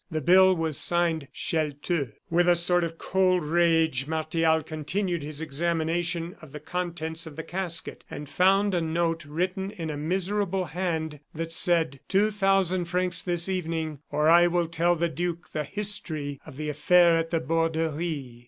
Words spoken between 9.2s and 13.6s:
written in a miserable hand, that said: "Two thousand francs this